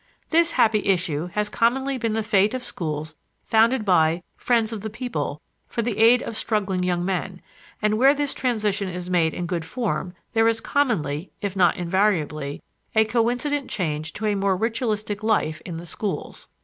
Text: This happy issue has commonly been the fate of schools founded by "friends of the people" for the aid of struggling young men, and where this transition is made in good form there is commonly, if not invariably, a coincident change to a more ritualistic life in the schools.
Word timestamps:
This 0.31 0.53
happy 0.53 0.83
issue 0.87 1.27
has 1.33 1.47
commonly 1.47 1.95
been 1.99 2.13
the 2.13 2.23
fate 2.23 2.55
of 2.55 2.63
schools 2.63 3.15
founded 3.45 3.85
by 3.85 4.23
"friends 4.35 4.73
of 4.73 4.81
the 4.81 4.89
people" 4.89 5.43
for 5.67 5.83
the 5.83 5.99
aid 5.99 6.23
of 6.23 6.35
struggling 6.35 6.81
young 6.81 7.05
men, 7.05 7.39
and 7.83 7.99
where 7.99 8.15
this 8.15 8.33
transition 8.33 8.89
is 8.89 9.11
made 9.11 9.35
in 9.35 9.45
good 9.45 9.63
form 9.63 10.15
there 10.33 10.47
is 10.47 10.59
commonly, 10.59 11.29
if 11.39 11.55
not 11.55 11.77
invariably, 11.77 12.63
a 12.95 13.05
coincident 13.05 13.69
change 13.69 14.11
to 14.13 14.25
a 14.25 14.33
more 14.33 14.57
ritualistic 14.57 15.21
life 15.21 15.61
in 15.67 15.77
the 15.77 15.85
schools. 15.85 16.47